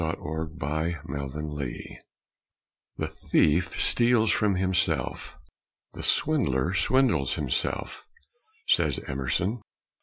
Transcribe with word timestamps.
PRAYER 0.01 0.15
FOR 0.15 0.49
PAIN 0.59 1.99
"The 2.97 3.07
thief 3.07 3.79
steals 3.79 4.31
from 4.31 4.55
himself. 4.55 5.37
The 5.93 6.01
swindler 6.01 6.73
swindles 6.73 7.35
himself," 7.35 8.07
says 8.67 8.97
Emerson. 9.07 9.61